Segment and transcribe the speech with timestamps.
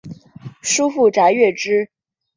[0.63, 1.91] 叔父瞿兑之。